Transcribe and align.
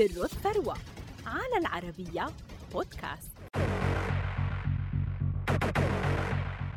سر 0.00 0.24
الثروة 0.24 0.74
على 1.26 1.58
العربية 1.60 2.26
بودكاست. 2.72 3.30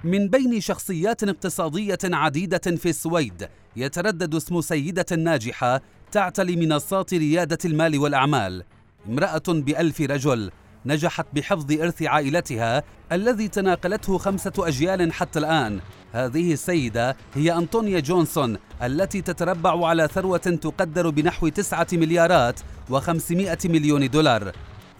من 0.03 0.29
بين 0.29 0.61
شخصيات 0.61 1.23
اقتصادية 1.23 1.97
عديدة 2.03 2.57
في 2.57 2.89
السويد 2.89 3.49
يتردد 3.75 4.35
اسم 4.35 4.61
سيدة 4.61 5.15
ناجحة 5.15 5.81
تعتلي 6.11 6.55
منصات 6.55 7.13
ريادة 7.13 7.57
المال 7.65 7.97
والأعمال. 7.99 8.63
امرأة 9.09 9.43
بألف 9.47 10.01
رجل 10.01 10.51
نجحت 10.85 11.25
بحفظ 11.33 11.71
إرث 11.71 12.01
عائلتها 12.01 12.83
الذي 13.11 13.47
تناقلته 13.47 14.17
خمسة 14.17 14.53
أجيال 14.57 15.13
حتى 15.13 15.39
الآن. 15.39 15.79
هذه 16.13 16.53
السيدة 16.53 17.15
هي 17.35 17.57
أنطونيا 17.57 17.99
جونسون 17.99 18.57
التي 18.83 19.21
تتربع 19.21 19.87
على 19.87 20.07
ثروة 20.07 20.37
تقدر 20.37 21.09
بنحو 21.09 21.47
تسعة 21.47 21.87
مليارات 21.93 22.59
وخمسمائة 22.89 23.57
مليون 23.65 24.09
دولار 24.09 24.51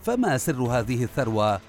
فما 0.04 0.38
سر 0.38 0.62
هذه 0.62 1.04
الثروة؟ 1.04 1.60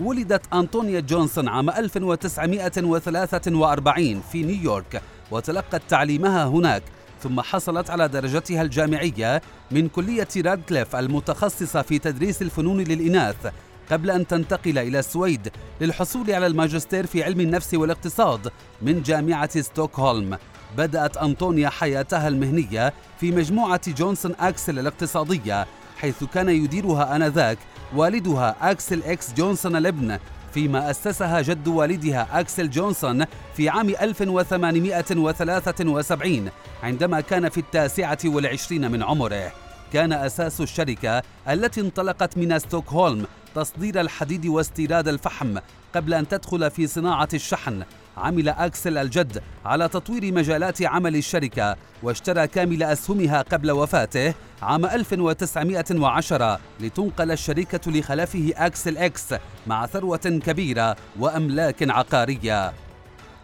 ولدت 0.00 0.54
أنطونيا 0.54 1.00
جونسون 1.00 1.48
عام 1.48 1.70
1943 1.70 4.20
في 4.32 4.42
نيويورك 4.42 5.02
وتلقت 5.30 5.82
تعليمها 5.88 6.44
هناك 6.44 6.82
ثم 7.22 7.40
حصلت 7.40 7.90
على 7.90 8.08
درجتها 8.08 8.62
الجامعية 8.62 9.42
من 9.70 9.88
كلية 9.88 10.28
رادكليف 10.36 10.96
المتخصصة 10.96 11.82
في 11.82 11.98
تدريس 11.98 12.42
الفنون 12.42 12.80
للإناث 12.80 13.52
قبل 13.90 14.10
أن 14.10 14.26
تنتقل 14.26 14.78
إلى 14.78 14.98
السويد 14.98 15.52
للحصول 15.80 16.30
على 16.30 16.46
الماجستير 16.46 17.06
في 17.06 17.22
علم 17.22 17.40
النفس 17.40 17.74
والاقتصاد 17.74 18.52
من 18.82 19.02
جامعة 19.02 19.60
ستوكهولم. 19.60 20.38
بدأت 20.76 21.16
أنطونيا 21.16 21.68
حياتها 21.68 22.28
المهنية 22.28 22.92
في 23.20 23.32
مجموعة 23.32 23.90
جونسون 23.90 24.34
أكسل 24.40 24.78
الاقتصادية 24.78 25.66
حيث 25.96 26.24
كان 26.24 26.48
يديرها 26.48 27.16
آنذاك 27.16 27.58
والدها 27.94 28.56
أكسل 28.60 29.02
إكس 29.02 29.34
جونسون 29.34 29.76
الابن 29.76 30.18
فيما 30.54 30.90
أسسها 30.90 31.42
جد 31.42 31.68
والدها 31.68 32.40
أكسل 32.40 32.70
جونسون 32.70 33.24
في 33.56 33.68
عام 33.68 33.88
1873 33.88 36.50
عندما 36.82 37.20
كان 37.20 37.48
في 37.48 37.58
التاسعة 37.58 38.18
والعشرين 38.24 38.90
من 38.90 39.02
عمره. 39.02 39.63
كان 39.94 40.12
أساس 40.12 40.60
الشركة 40.60 41.22
التي 41.48 41.80
انطلقت 41.80 42.38
من 42.38 42.58
ستوكهولم 42.58 43.26
تصدير 43.54 44.00
الحديد 44.00 44.46
واستيراد 44.46 45.08
الفحم 45.08 45.58
قبل 45.94 46.14
أن 46.14 46.28
تدخل 46.28 46.70
في 46.70 46.86
صناعة 46.86 47.28
الشحن. 47.34 47.82
عمل 48.16 48.48
أكسل 48.48 48.98
الجد 48.98 49.42
على 49.64 49.88
تطوير 49.88 50.32
مجالات 50.32 50.82
عمل 50.82 51.16
الشركة 51.16 51.76
واشترى 52.02 52.46
كامل 52.46 52.82
أسهمها 52.82 53.42
قبل 53.42 53.70
وفاته 53.70 54.34
عام 54.62 54.86
1910 54.86 56.60
لتنقل 56.80 57.30
الشركة 57.30 57.90
لخلفه 57.90 58.52
أكسل 58.56 58.98
إكس 58.98 59.34
مع 59.66 59.86
ثروة 59.86 60.40
كبيرة 60.46 60.96
وأملاك 61.18 61.90
عقارية. 61.90 62.72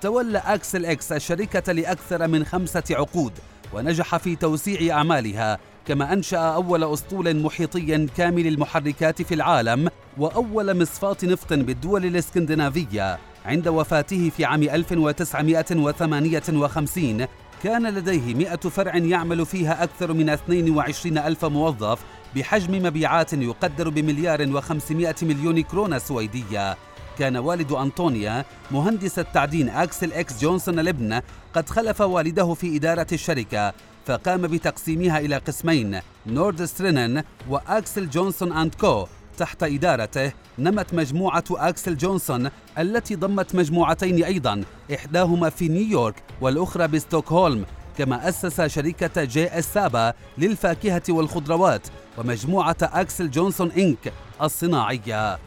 تولى 0.00 0.38
أكسل 0.38 0.86
إكس 0.86 1.12
الشركة 1.12 1.72
لأكثر 1.72 2.28
من 2.28 2.44
خمسة 2.44 2.84
عقود 2.90 3.32
ونجح 3.74 4.16
في 4.16 4.36
توسيع 4.36 4.96
أعمالها 4.96 5.58
كما 5.86 6.12
أنشأ 6.12 6.38
أول 6.38 6.84
أسطول 6.84 7.42
محيطي 7.42 8.06
كامل 8.06 8.46
المحركات 8.46 9.22
في 9.22 9.34
العالم 9.34 9.90
وأول 10.18 10.82
مصفاة 10.82 11.16
نفط 11.22 11.52
بالدول 11.52 12.04
الإسكندنافية. 12.04 13.18
عند 13.44 13.68
وفاته 13.68 14.30
في 14.36 14.44
عام 14.44 14.62
1958 14.62 17.26
كان 17.62 17.86
لديه 17.86 18.34
100 18.34 18.56
فرع 18.56 18.96
يعمل 18.96 19.46
فيها 19.46 19.84
أكثر 19.84 20.12
من 20.12 20.28
22 20.28 21.18
ألف 21.18 21.44
موظف 21.44 21.98
بحجم 22.36 22.86
مبيعات 22.86 23.32
يقدر 23.32 23.88
بمليار 23.88 24.60
و500 24.60 25.22
مليون 25.22 25.62
كرونة 25.62 25.98
سويدية. 25.98 26.76
كان 27.19 27.37
والد 27.37 27.72
أنطونيا 27.72 28.44
مهندس 28.71 29.19
التعدين 29.19 29.69
أكسل 29.69 30.12
إكس 30.12 30.41
جونسون 30.41 30.78
الابن 30.78 31.21
قد 31.54 31.69
خلف 31.69 32.00
والده 32.00 32.54
في 32.54 32.76
إدارة 32.76 33.06
الشركة 33.12 33.72
فقام 34.06 34.43
بتقسيمها 34.43 35.19
إلى 35.19 35.37
قسمين 35.37 36.00
Nordstjernan 36.26 37.25
وأكسل 37.49 38.10
جونسون 38.10 38.53
and 38.53 38.75
Co. 38.75 39.06
تحت 39.38 39.62
إدارته 39.62 40.32
نمت 40.59 40.94
مجموعة 40.94 41.44
أكسل 41.50 41.97
جونسون 41.97 42.50
التي 42.78 43.15
ضمت 43.15 43.54
مجموعتين 43.54 44.25
أيضا 44.25 44.65
إحداهما 44.94 45.50
في 45.50 45.69
نيويورك 45.69 46.15
والأخرى 46.41 46.88
بستوكهولم 46.88 47.65
كما 47.99 48.28
أسس 48.28 48.60
شركة 48.60 49.25
JS 49.25 49.58
Saba 49.58 50.12
للفاكهة 50.38 51.03
والخضروات 51.09 51.87
ومجموعة 52.19 52.76
أكسل 52.82 53.31
جونسون 53.31 53.72
Inc 53.72 54.12
الصناعية. 54.43 55.38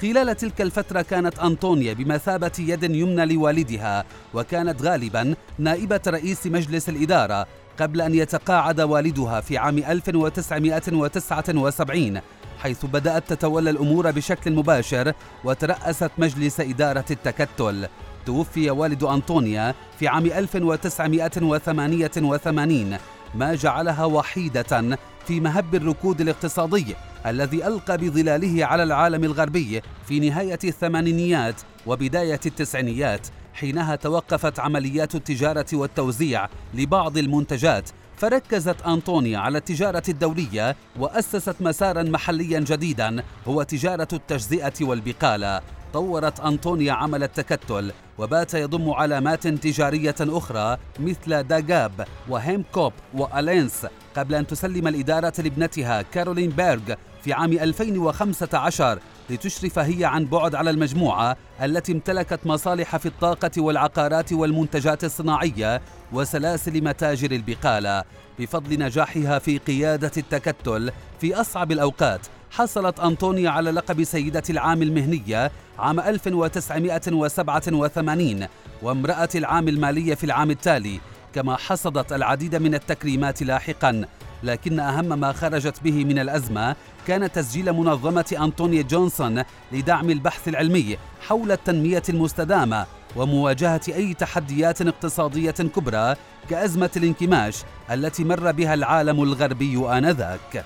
خلال 0.00 0.36
تلك 0.36 0.60
الفترة 0.60 1.02
كانت 1.02 1.38
أنطونيا 1.38 1.92
بمثابة 1.92 2.52
يد 2.58 2.82
يمنى 2.82 3.26
لوالدها 3.26 4.04
وكانت 4.34 4.82
غالبا 4.82 5.34
نائبة 5.58 6.00
رئيس 6.06 6.46
مجلس 6.46 6.88
الإدارة 6.88 7.46
قبل 7.80 8.00
أن 8.00 8.14
يتقاعد 8.14 8.80
والدها 8.80 9.40
في 9.40 9.58
عام 9.58 9.78
1979 9.78 12.20
حيث 12.58 12.86
بدأت 12.86 13.32
تتولى 13.32 13.70
الأمور 13.70 14.10
بشكل 14.10 14.52
مباشر 14.52 15.12
وترأست 15.44 16.10
مجلس 16.18 16.60
إدارة 16.60 17.04
التكتل. 17.10 17.88
توفي 18.26 18.70
والد 18.70 19.04
أنطونيا 19.04 19.74
في 19.98 20.08
عام 20.08 20.26
1988 20.26 22.96
ما 23.34 23.54
جعلها 23.54 24.04
وحيدة 24.04 24.98
في 25.26 25.40
مهب 25.40 25.74
الركود 25.74 26.20
الاقتصادي. 26.20 26.94
الذي 27.26 27.66
ألقى 27.66 27.98
بظلاله 27.98 28.66
على 28.66 28.82
العالم 28.82 29.24
الغربي 29.24 29.82
في 30.08 30.20
نهاية 30.20 30.58
الثمانينيات 30.64 31.54
وبداية 31.86 32.40
التسعينيات 32.46 33.26
حينها 33.54 33.96
توقفت 33.96 34.60
عمليات 34.60 35.14
التجارة 35.14 35.66
والتوزيع 35.72 36.48
لبعض 36.74 37.18
المنتجات 37.18 37.90
فركزت 38.16 38.82
أنطونيا 38.82 39.38
على 39.38 39.58
التجارة 39.58 40.02
الدولية 40.08 40.76
وأسست 40.98 41.56
مسارا 41.60 42.02
محليا 42.02 42.60
جديدا 42.60 43.22
هو 43.48 43.62
تجارة 43.62 44.08
التجزئة 44.12 44.72
والبقالة. 44.80 45.60
طورت 45.92 46.40
أنطونيا 46.40 46.92
عمل 46.92 47.22
التكتل 47.22 47.92
وبات 48.18 48.54
يضم 48.54 48.90
علامات 48.90 49.46
تجارية 49.46 50.14
أخرى 50.20 50.76
مثل 51.00 51.42
داجاب 51.42 52.06
وهيم 52.28 52.64
كوب 52.72 52.92
وألينس 53.14 53.86
قبل 54.16 54.34
أن 54.34 54.46
تسلم 54.46 54.88
الإدارة 54.88 55.32
لابنتها 55.38 56.02
كارولين 56.02 56.50
بيرغ 56.50 56.94
في 57.24 57.32
عام 57.32 57.52
2015 57.52 58.98
لتشرف 59.30 59.78
هي 59.78 60.04
عن 60.04 60.24
بعد 60.24 60.54
على 60.54 60.70
المجموعة 60.70 61.36
التي 61.62 61.92
امتلكت 61.92 62.46
مصالح 62.46 62.96
في 62.96 63.06
الطاقة 63.06 63.50
والعقارات 63.58 64.32
والمنتجات 64.32 65.04
الصناعية 65.04 65.80
وسلاسل 66.12 66.84
متاجر 66.84 67.30
البقالة 67.30 68.04
بفضل 68.38 68.78
نجاحها 68.78 69.38
في 69.38 69.58
قيادة 69.58 70.12
التكتل 70.16 70.92
في 71.20 71.34
أصعب 71.34 71.72
الأوقات 71.72 72.26
حصلت 72.52 73.00
أنطونيا 73.00 73.50
على 73.50 73.70
لقب 73.70 74.04
سيدة 74.04 74.42
العام 74.50 74.82
المهنية 74.82 75.50
عام 75.78 76.00
1987 76.00 78.46
وامرأة 78.82 79.28
العام 79.34 79.68
المالية 79.68 80.14
في 80.14 80.24
العام 80.24 80.50
التالي 80.50 81.00
كما 81.34 81.56
حصدت 81.56 82.12
العديد 82.12 82.56
من 82.56 82.74
التكريمات 82.74 83.42
لاحقا. 83.42 84.04
لكن 84.42 84.80
أهم 84.80 85.20
ما 85.20 85.32
خرجت 85.32 85.82
به 85.82 86.04
من 86.04 86.18
الأزمة 86.18 86.76
كان 87.06 87.32
تسجيل 87.32 87.72
منظمة 87.72 88.36
أنطونيا 88.40 88.82
جونسون 88.82 89.42
لدعم 89.72 90.10
البحث 90.10 90.48
العلمي 90.48 90.96
حول 91.20 91.52
التنمية 91.52 92.02
المستدامة 92.08 92.86
ومواجهة 93.16 93.80
أي 93.88 94.14
تحديات 94.14 94.82
اقتصادية 94.82 95.50
كبرى 95.50 96.16
كأزمة 96.50 96.90
الانكماش 96.96 97.62
التي 97.90 98.24
مر 98.24 98.52
بها 98.52 98.74
العالم 98.74 99.22
الغربي 99.22 99.98
آنذاك. 99.98 100.64